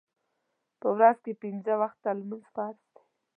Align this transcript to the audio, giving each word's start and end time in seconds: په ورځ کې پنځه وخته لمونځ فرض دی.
په 0.79 0.87
ورځ 0.95 1.17
کې 1.23 1.33
پنځه 1.43 1.73
وخته 1.81 2.09
لمونځ 2.17 2.45
فرض 2.53 2.79
دی. 2.93 3.01